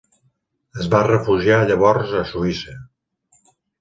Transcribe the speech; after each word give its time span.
Es 0.83 0.87
va 0.93 1.01
refugiar 1.07 1.59
llavors 1.73 2.17
a 2.21 2.25
Suïssa. 2.31 2.75